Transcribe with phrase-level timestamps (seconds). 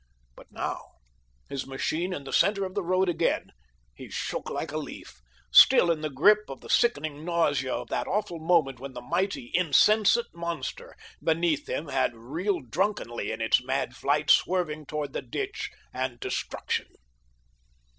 [0.35, 0.93] But now,
[1.47, 3.51] his machine in the center of the road again,
[3.93, 8.07] he shook like a leaf, still in the grip of the sickening nausea of that
[8.07, 13.95] awful moment when the mighty, insensate monster beneath him had reeled drunkenly in its mad
[13.95, 16.87] flight, swerving toward the ditch and destruction.